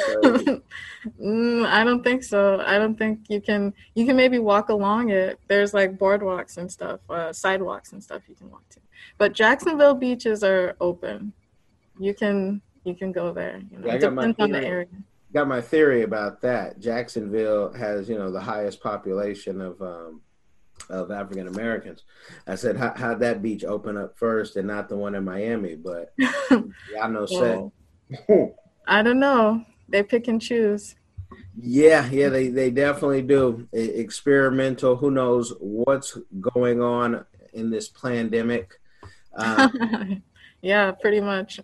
[1.22, 2.64] mm, I don't think so.
[2.66, 3.72] I don't think you can.
[3.94, 5.40] You can maybe walk along it.
[5.48, 8.80] There's like boardwalks and stuff, uh, sidewalks and stuff you can walk to.
[9.20, 11.34] But Jacksonville beaches are open.
[12.00, 13.62] You can you can go there.
[13.72, 14.88] You know, on the area
[15.34, 16.80] got my theory about that.
[16.80, 20.22] Jacksonville has, you know, the highest population of um,
[20.90, 22.04] of African Americans.
[22.48, 25.76] I said, how how'd that beach open up first and not the one in Miami?
[25.76, 27.74] But y'all know well,
[28.88, 29.66] I don't know.
[29.88, 30.96] They pick and choose.
[31.62, 33.68] Yeah, yeah, they, they definitely do.
[33.74, 34.96] Experimental.
[34.96, 38.80] Who knows what's going on in this pandemic?
[39.32, 40.24] Um,
[40.62, 41.60] yeah, pretty much.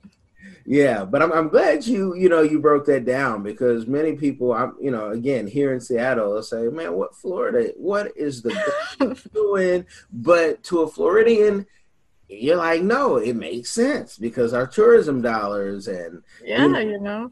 [0.68, 4.52] Yeah, but I'm I'm glad you you know you broke that down because many people
[4.52, 7.72] I'm you know again here in Seattle will say, man, what Florida?
[7.78, 9.86] What is the doing?
[10.12, 11.68] But to a Floridian,
[12.28, 17.00] you're like, no, it makes sense because our tourism dollars and yeah, you know, you
[17.00, 17.32] know.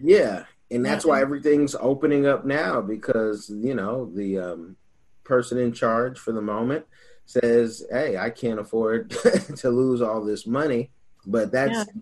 [0.00, 4.76] yeah, and that's why everything's opening up now because you know the um,
[5.22, 6.86] person in charge for the moment
[7.26, 9.10] says, hey, I can't afford
[9.56, 10.92] to lose all this money.
[11.26, 12.00] But that's yeah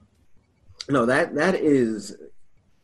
[0.88, 2.16] no, that that is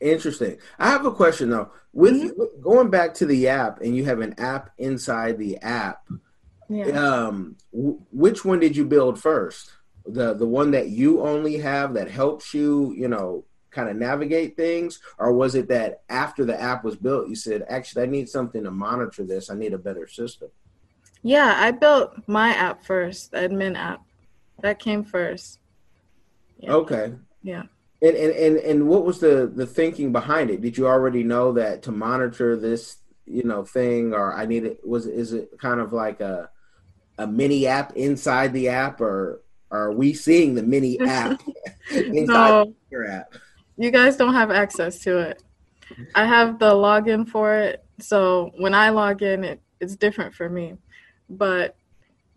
[0.01, 0.59] interesting.
[0.79, 1.71] I have a question though.
[1.93, 2.61] With mm-hmm.
[2.61, 6.07] going back to the app, and you have an app inside the app.
[6.69, 6.87] Yeah.
[6.87, 9.73] Um, w- which one did you build first?
[10.07, 14.57] The the one that you only have that helps you, you know, kind of navigate
[14.57, 18.29] things, or was it that after the app was built, you said, actually, I need
[18.29, 19.51] something to monitor this.
[19.51, 20.49] I need a better system.
[21.23, 24.03] Yeah, I built my app first, the admin app.
[24.61, 25.61] That came first.
[26.59, 26.73] Yeah.
[26.75, 27.13] Okay.
[27.43, 27.65] Yeah.
[28.03, 30.61] And, and and and what was the the thinking behind it?
[30.61, 34.81] Did you already know that to monitor this, you know, thing, or I need it?
[34.85, 36.51] Was is it kind of like a
[37.17, 41.41] a mini app inside the app, or are we seeing the mini app
[41.91, 43.35] inside no, your app?
[43.77, 45.43] You guys don't have access to it.
[46.17, 50.49] I have the login for it, so when I log in, it it's different for
[50.49, 50.77] me.
[51.31, 51.77] But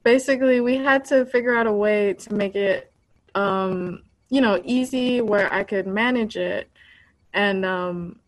[0.03, 2.91] basically, we had to figure out a way to make it
[3.33, 6.69] um, you know, easy where I could manage it.
[7.33, 8.19] And, um,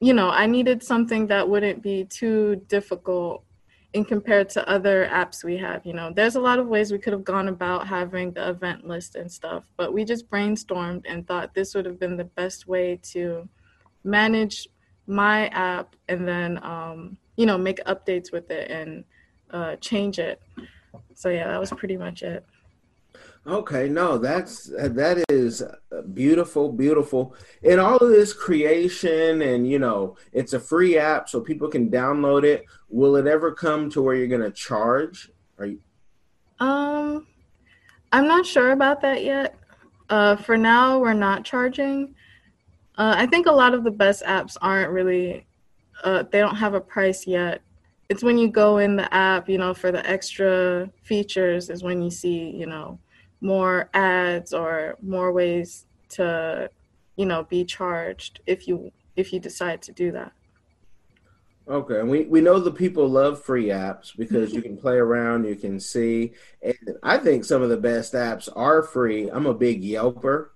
[0.00, 3.44] you know, I needed something that wouldn't be too difficult
[3.92, 5.84] in compared to other apps we have.
[5.84, 8.86] You know, there's a lot of ways we could have gone about having the event
[8.86, 12.66] list and stuff, but we just brainstormed and thought this would have been the best
[12.66, 13.48] way to
[14.04, 14.68] manage
[15.06, 19.04] my app and then, um, you know, make updates with it and
[19.50, 20.40] uh, change it.
[21.14, 22.44] So, yeah, that was pretty much it.
[23.46, 25.62] Okay, no, that's that is
[26.12, 27.34] beautiful, beautiful.
[27.62, 31.90] And all of this creation, and you know, it's a free app, so people can
[31.90, 32.66] download it.
[32.90, 35.30] Will it ever come to where you're going to charge?
[35.58, 35.80] Are you?
[36.58, 37.26] Um,
[38.12, 39.56] I'm not sure about that yet.
[40.10, 42.14] Uh, for now, we're not charging.
[42.98, 45.46] Uh, I think a lot of the best apps aren't really,
[46.04, 47.62] uh, they don't have a price yet.
[48.10, 52.02] It's when you go in the app, you know, for the extra features is when
[52.02, 52.98] you see, you know,
[53.40, 56.70] more ads or more ways to,
[57.16, 60.32] you know, be charged if you if you decide to do that.
[61.68, 65.44] Okay, and we, we know the people love free apps because you can play around,
[65.44, 69.28] you can see, and I think some of the best apps are free.
[69.28, 70.48] I'm a big Yelper,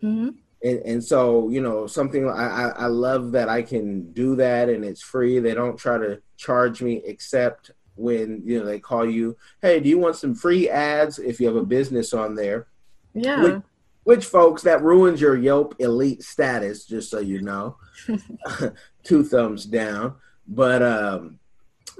[0.00, 0.30] hmm
[0.62, 4.84] and and so you know something I I love that I can do that and
[4.84, 5.38] it's free.
[5.38, 7.72] They don't try to charge me except
[8.02, 11.46] when you know they call you, hey, do you want some free ads if you
[11.46, 12.66] have a business on there?
[13.14, 13.42] Yeah.
[13.42, 13.62] Which,
[14.04, 17.76] which folks that ruins your Yelp elite status, just so you know.
[19.04, 20.16] Two thumbs down.
[20.46, 21.38] But um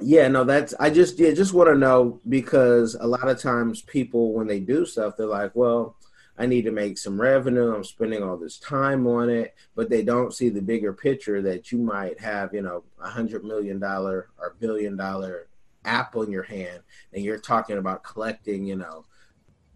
[0.00, 3.82] yeah, no, that's I just yeah, just want to know because a lot of times
[3.82, 5.96] people when they do stuff, they're like, Well,
[6.38, 7.74] I need to make some revenue.
[7.74, 11.70] I'm spending all this time on it, but they don't see the bigger picture that
[11.70, 15.46] you might have, you know, a hundred million dollar or billion dollar
[15.84, 16.80] app in your hand
[17.12, 19.04] and you're talking about collecting, you know,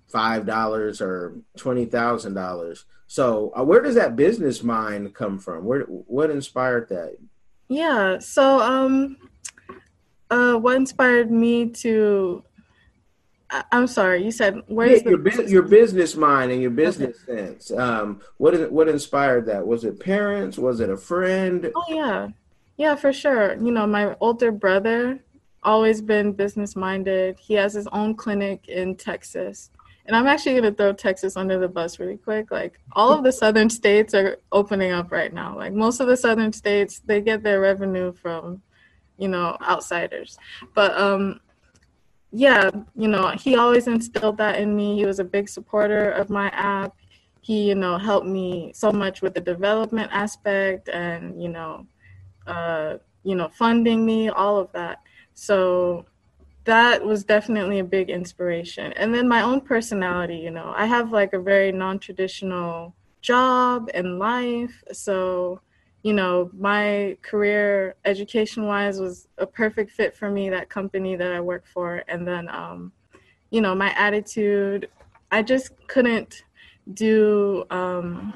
[0.09, 2.85] five dollars or twenty thousand dollars.
[3.09, 5.64] So, uh, where does that business mind come from?
[5.64, 7.16] Where what inspired that?
[7.69, 8.19] Yeah.
[8.19, 9.16] So, um,
[10.31, 12.42] uh, what inspired me to?
[13.51, 14.25] I- I'm sorry.
[14.25, 17.71] You said where's Yeah, your bu- your business mind and your business sense.
[17.71, 19.64] Um, what is it, what inspired that?
[19.64, 20.59] Was it parents?
[20.59, 21.71] Was it a friend?
[21.77, 22.29] Oh yeah,
[22.77, 23.55] yeah, for sure.
[23.55, 25.21] You know, my older brother
[25.66, 27.38] always been business minded.
[27.38, 29.70] He has his own clinic in Texas.
[30.07, 32.50] And I'm actually gonna throw Texas under the bus really quick.
[32.50, 35.57] Like all of the southern states are opening up right now.
[35.57, 38.62] Like most of the southern states, they get their revenue from,
[39.18, 40.38] you know, outsiders.
[40.74, 41.40] But um
[42.33, 44.96] yeah, you know, he always instilled that in me.
[44.96, 46.94] He was a big supporter of my app.
[47.40, 51.87] He, you know, helped me so much with the development aspect and, you know,
[52.46, 55.00] uh, you know, funding me, all of that.
[55.38, 56.07] So
[56.64, 58.92] that was definitely a big inspiration.
[58.94, 64.18] And then my own personality, you know, I have like a very non-traditional job and
[64.18, 64.83] life.
[64.92, 65.61] So,
[66.03, 71.33] you know, my career education wise was a perfect fit for me, that company that
[71.33, 72.03] I work for.
[72.09, 72.92] And then, um,
[73.51, 74.88] you know, my attitude,
[75.31, 76.44] I just couldn't
[76.94, 78.35] do, um,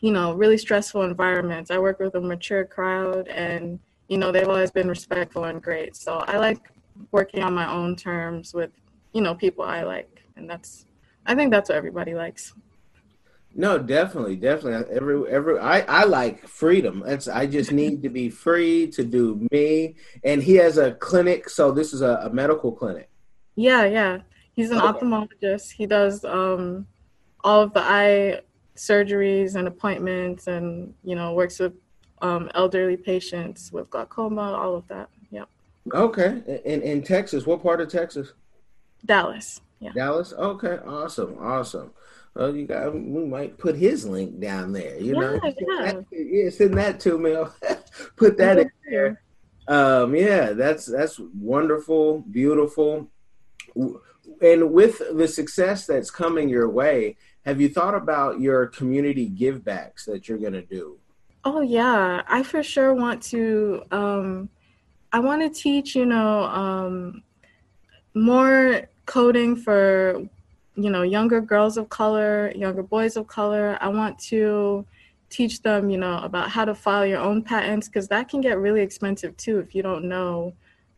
[0.00, 1.70] you know, really stressful environments.
[1.70, 5.94] I work with a mature crowd and, you know, they've always been respectful and great.
[5.94, 6.58] So I like
[7.12, 8.72] working on my own terms with,
[9.12, 10.24] you know, people I like.
[10.36, 10.84] And that's,
[11.26, 12.52] I think that's what everybody likes.
[13.54, 14.94] No, definitely, definitely.
[14.94, 17.02] Every every I I like freedom.
[17.04, 19.96] That's I just need to be free to do me.
[20.22, 23.10] And he has a clinic, so this is a, a medical clinic.
[23.56, 24.18] Yeah, yeah.
[24.54, 24.86] He's an Okay.
[24.86, 25.72] ophthalmologist.
[25.72, 26.86] He does um,
[27.42, 28.40] all of the eye
[28.76, 31.74] surgeries and appointments and, you know, works with
[32.22, 35.08] um, elderly patients with glaucoma, all of that.
[35.30, 35.48] Yep.
[35.94, 38.32] Okay, in in Texas, what part of Texas?
[39.04, 39.60] Dallas.
[39.80, 39.92] Yeah.
[39.94, 40.32] Dallas.
[40.34, 41.90] Okay, awesome, awesome.
[42.34, 44.98] Well, you got we might put his link down there.
[45.00, 45.92] You know, Yeah, Send yeah.
[45.92, 47.36] that- yeah, send that to me.
[48.16, 49.22] put that in there.
[49.68, 53.08] Um, yeah, that's that's wonderful, beautiful.
[54.42, 60.04] And with the success that's coming your way, have you thought about your community givebacks
[60.06, 60.98] that you're going to do?
[61.44, 63.82] Oh yeah, I for sure want to.
[63.90, 64.50] Um,
[65.12, 67.22] I want to teach, you know, um,
[68.14, 70.22] more coding for,
[70.76, 73.78] you know, younger girls of color, younger boys of color.
[73.80, 74.84] I want to
[75.30, 78.58] teach them, you know, about how to file your own patents because that can get
[78.58, 80.52] really expensive too if you don't know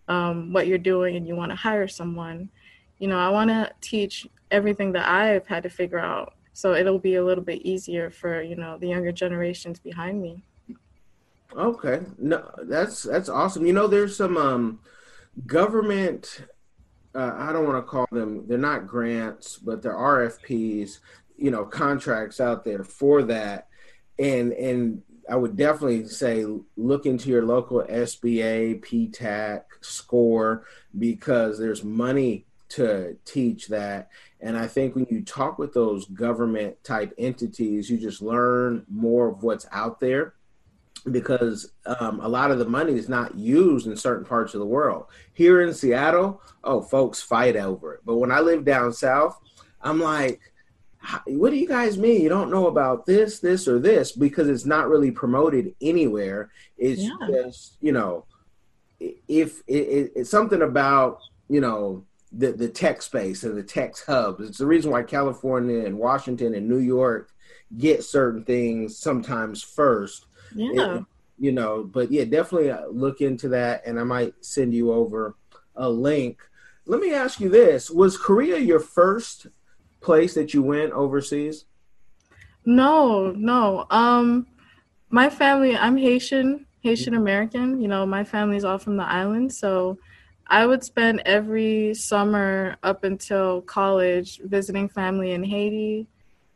[0.08, 2.50] um, what you're doing and you want to hire someone.
[2.98, 6.98] You know, I want to teach everything that I've had to figure out so it'll
[6.98, 10.42] be a little bit easier for you know the younger generations behind me
[11.56, 13.66] Okay, no, that's that's awesome.
[13.66, 14.80] You know, there's some um,
[15.46, 16.46] government.
[17.14, 18.46] Uh, I don't want to call them.
[18.46, 21.00] They're not grants, but they're RFPs.
[21.36, 23.68] You know, contracts out there for that,
[24.18, 30.64] and and I would definitely say look into your local SBA, PTAC, SCORE
[30.98, 34.08] because there's money to teach that.
[34.42, 39.28] And I think when you talk with those government type entities, you just learn more
[39.28, 40.34] of what's out there
[41.10, 44.66] because um, a lot of the money is not used in certain parts of the
[44.66, 45.06] world.
[45.32, 48.00] Here in Seattle, oh, folks fight over it.
[48.04, 49.38] But when I live down south,
[49.80, 50.40] I'm like,
[51.26, 54.12] what do you guys mean you don't know about this, this, or this?
[54.12, 56.50] Because it's not really promoted anywhere.
[56.78, 57.16] It's Yeah.
[57.28, 58.24] just, you know,
[59.00, 61.18] if it, it, it's something about,
[61.48, 64.48] you know, the the tech space and the tech hubs.
[64.48, 67.30] It's the reason why California and Washington and New York
[67.76, 70.26] get certain things sometimes first.
[70.54, 70.98] Yeah.
[70.98, 71.04] It-
[71.38, 75.34] you know, but yeah, definitely uh, look into that, and I might send you over
[75.74, 76.38] a link.
[76.86, 79.48] Let me ask you this: Was Korea your first
[80.00, 81.64] place that you went overseas?
[82.64, 83.86] No, no.
[83.90, 84.46] Um,
[85.10, 87.80] my family, I'm Haitian, Haitian American.
[87.80, 89.98] You know, my family's all from the island, so
[90.46, 96.06] I would spend every summer up until college visiting family in Haiti.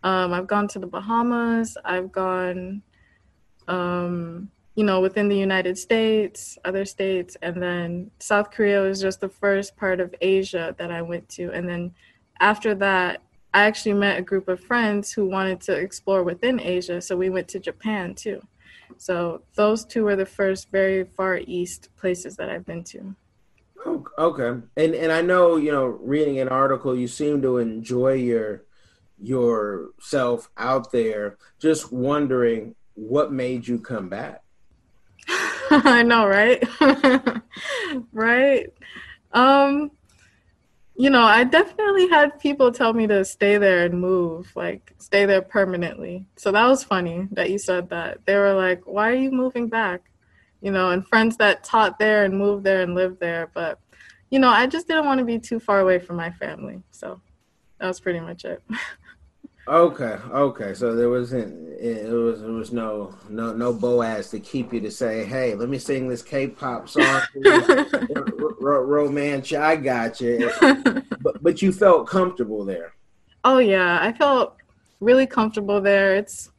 [0.02, 1.76] Um, I've gone to the Bahamas.
[1.84, 2.82] I've gone,
[3.68, 9.20] um, you know, within the United States, other states, and then South Korea was just
[9.20, 11.94] the first part of Asia that I went to, and then
[12.40, 13.22] after that,
[13.54, 17.30] I actually met a group of friends who wanted to explore within Asia, so we
[17.30, 18.42] went to Japan too.
[18.98, 23.16] So those two were the first very far east places that I've been to.
[24.18, 28.64] Okay, and and I know you know reading an article, you seem to enjoy your
[29.18, 31.38] yourself out there.
[31.58, 34.42] Just wondering what made you come back.
[35.70, 36.62] I know, right?
[38.12, 38.66] right?
[39.32, 39.90] Um
[40.98, 45.26] you know, I definitely had people tell me to stay there and move, like stay
[45.26, 46.24] there permanently.
[46.36, 48.24] So that was funny that you said that.
[48.24, 50.10] They were like, "Why are you moving back?"
[50.60, 53.78] You know, and friends that taught there and moved there and lived there, but
[54.30, 56.82] you know, I just didn't want to be too far away from my family.
[56.90, 57.20] So
[57.78, 58.62] that was pretty much it.
[59.68, 60.74] Okay, okay.
[60.74, 64.92] So there wasn't it was there was no no no Boaz to keep you to
[64.92, 67.22] say, hey, let me sing this K-pop song.
[68.60, 69.52] Romance.
[69.52, 70.52] I got you,
[71.20, 72.92] but but you felt comfortable there.
[73.42, 74.56] Oh yeah, I felt
[75.00, 76.14] really comfortable there.
[76.14, 76.52] It's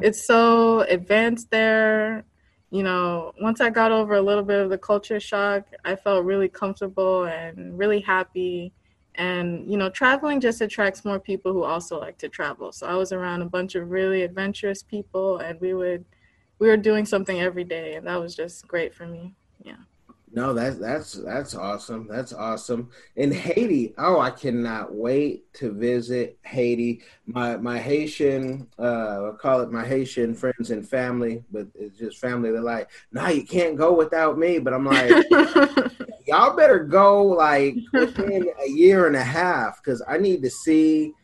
[0.00, 2.24] it's so advanced there.
[2.70, 6.24] You know, once I got over a little bit of the culture shock, I felt
[6.24, 8.72] really comfortable and really happy.
[9.14, 12.72] And you know, traveling just attracts more people who also like to travel.
[12.72, 16.04] So I was around a bunch of really adventurous people and we would
[16.58, 19.34] we were doing something every day and that was just great for me.
[19.62, 19.76] Yeah.
[20.32, 22.06] No, that's that's that's awesome.
[22.08, 22.90] That's awesome.
[23.16, 27.02] In Haiti, oh, I cannot wait to visit Haiti.
[27.26, 32.18] My my Haitian, uh, I call it my Haitian friends and family, but it's just
[32.18, 32.50] family.
[32.50, 35.10] They're like, "No, you can't go without me." But I'm like,
[36.26, 41.14] y'all better go like within a year and a half because I need to see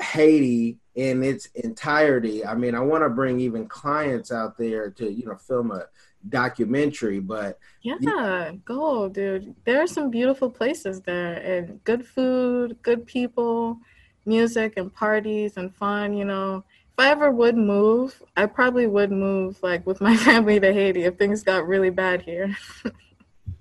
[0.00, 2.44] Haiti in its entirety.
[2.44, 5.84] I mean, I want to bring even clients out there to you know film a
[6.26, 9.54] documentary, but Yeah, go, dude.
[9.64, 13.78] There are some beautiful places there and good food, good people,
[14.26, 16.64] music and parties and fun, you know.
[16.92, 21.04] If I ever would move, I probably would move like with my family to Haiti
[21.04, 22.56] if things got really bad here.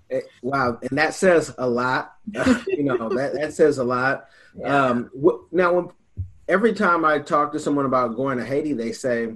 [0.10, 2.14] Eh, Wow, and that says a lot.
[2.68, 4.28] you know, that, that says a lot.
[4.64, 5.88] Um, wh- now, when,
[6.48, 9.36] every time I talk to someone about going to Haiti, they say,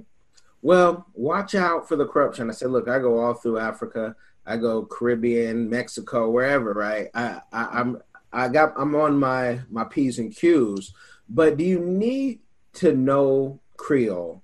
[0.62, 4.16] "Well, watch out for the corruption." I said, "Look, I go all through Africa.
[4.46, 6.72] I go Caribbean, Mexico, wherever.
[6.72, 7.08] Right?
[7.14, 8.02] I, I, I'm
[8.32, 10.92] I got I'm on my my p's and q's.
[11.28, 12.40] But do you need
[12.74, 14.42] to know Creole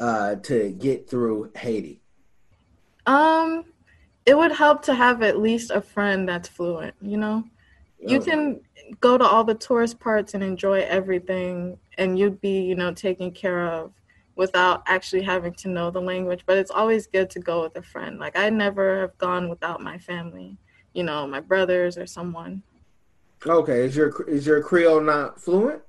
[0.00, 2.02] uh, to get through Haiti?
[3.06, 3.64] Um
[4.26, 7.44] it would help to have at least a friend that's fluent, you know?
[8.04, 8.30] You Okay.
[8.30, 8.60] can
[9.00, 13.32] go to all the tourist parts and enjoy everything and you'd be, you know, taken
[13.32, 13.92] care of
[14.40, 17.82] without actually having to know the language, but it's always good to go with a
[17.82, 18.18] friend.
[18.18, 20.56] Like I never have gone without my family,
[20.94, 22.62] you know, my brothers or someone.
[23.46, 25.82] Okay, is your is your Creole not fluent?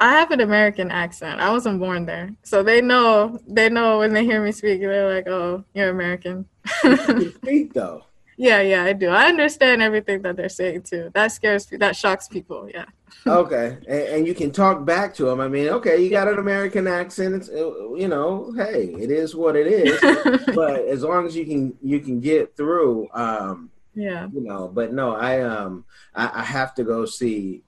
[0.00, 1.40] I have an American accent.
[1.40, 2.34] I wasn't born there.
[2.42, 6.46] So they know they know when they hear me speak, they're like, "Oh, you're American."
[6.84, 8.02] You speak though.
[8.40, 9.10] Yeah, yeah, I do.
[9.10, 11.10] I understand everything that they're saying too.
[11.12, 12.68] That scares that shocks people.
[12.72, 12.86] Yeah.
[13.26, 15.40] Okay, and, and you can talk back to them.
[15.40, 17.34] I mean, okay, you got an American accent.
[17.34, 20.00] It's uh, you know, hey, it is what it is.
[20.54, 24.28] but as long as you can you can get through, um, yeah.
[24.32, 24.68] you know.
[24.68, 25.84] But no, I um
[26.14, 27.62] I, I have to go see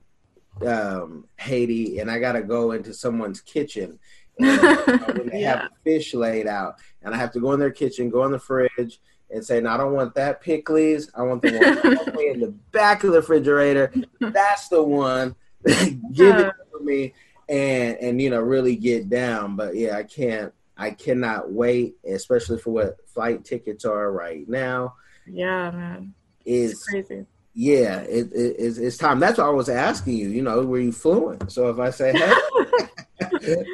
[0.64, 3.98] um Haiti, and I got to go into someone's kitchen.
[4.38, 5.62] And, uh, when they Yeah.
[5.62, 8.38] have fish laid out, and I have to go in their kitchen, go in the
[8.38, 9.00] fridge,
[9.32, 11.10] and say, "No, I don't want that pickles.
[11.14, 13.92] I want the one all the way in the back of the refrigerator.
[14.20, 15.34] That's the one.
[16.12, 17.14] Give it to me,
[17.48, 20.52] and and you know really get down." But yeah, I can't.
[20.76, 24.94] I cannot wait, especially for what flight tickets are right now.
[25.26, 26.14] Yeah, man.
[26.44, 27.26] It's Is crazy.
[27.54, 29.20] yeah, it, it, it's, it's time.
[29.20, 30.28] That's why I was asking you.
[30.28, 31.52] You know, were you fluent?
[31.52, 32.34] So if I say, hey,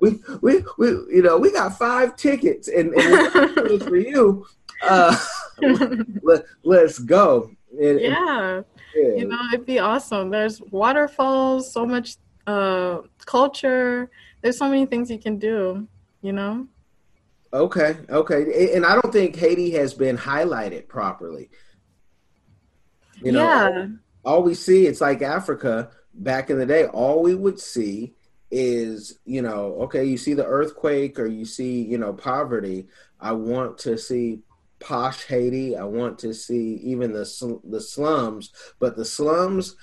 [0.00, 4.46] we, we, we, you know, we got five tickets, and, and for you.
[4.84, 5.16] Uh,
[6.22, 7.50] let, let's go.
[7.78, 8.62] And- yeah.
[8.94, 9.14] Yeah.
[9.16, 10.30] You know, it'd be awesome.
[10.30, 12.16] There's waterfalls, so much
[12.46, 14.10] uh, culture.
[14.40, 15.88] There's so many things you can do.
[16.22, 16.68] You know.
[17.52, 21.50] Okay, okay, and I don't think Haiti has been highlighted properly.
[23.22, 23.86] You know, yeah.
[24.24, 26.86] all we see it's like Africa back in the day.
[26.86, 28.14] All we would see
[28.50, 32.88] is you know, okay, you see the earthquake or you see you know poverty.
[33.20, 34.40] I want to see
[34.80, 35.76] posh Haiti.
[35.76, 39.76] I want to see even the sl- the slums, but the slums.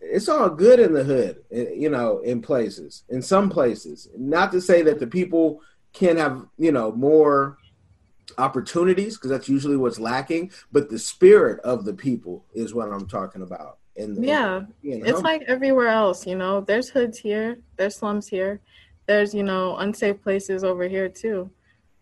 [0.00, 4.08] It's all good in the hood, eh, you know, in places, in some places.
[4.16, 5.60] Not to say that the people
[5.92, 7.58] can have you know more
[8.36, 13.06] opportunities because that's usually what's lacking but the spirit of the people is what i'm
[13.06, 17.96] talking about and yeah and it's like everywhere else you know there's hoods here there's
[17.96, 18.60] slums here
[19.06, 21.50] there's you know unsafe places over here too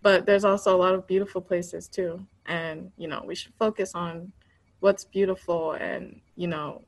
[0.03, 3.95] but there's also a lot of beautiful places too and you know we should focus
[3.95, 4.33] on
[4.81, 6.85] what's beautiful and you know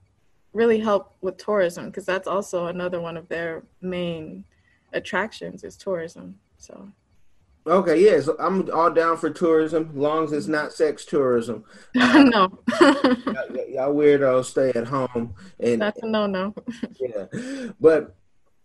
[0.53, 4.45] really help with tourism because that's also another one of their main
[4.93, 6.37] attractions is tourism.
[6.57, 6.89] So.
[7.67, 11.65] Okay yeah so i'm all down for tourism long as it's not sex tourism.
[12.01, 12.59] Uh, no.
[12.81, 16.55] y'all, y'all weirdos stay at home and that's a no-no.
[16.99, 17.27] Yeah
[17.79, 18.17] but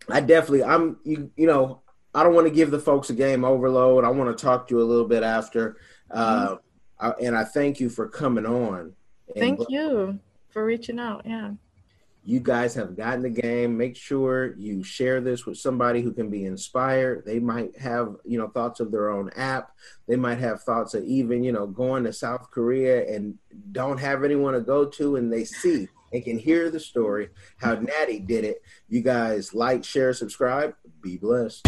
[0.10, 1.82] i definitely i'm you, you know
[2.16, 4.06] i don't want to give the folks a game overload.
[4.06, 5.78] I want to talk to you a little bit after.
[6.10, 6.58] Uh,
[7.00, 8.94] I, and i thank you for coming on
[9.38, 10.20] thank you
[10.50, 11.52] for reaching out yeah.
[12.26, 13.78] You guys have gotten the game.
[13.78, 17.26] Make sure you share this with somebody who can be inspired.
[17.26, 19.72] They might have you know thoughts of their own app.
[20.08, 23.38] They might have thoughts of even you know going to south korea and
[23.74, 27.74] don't have anyone to go to and they see and can hear the story how
[27.76, 28.62] natty did it.
[28.88, 30.76] You guys like share subscribe.
[31.02, 31.68] Be blessed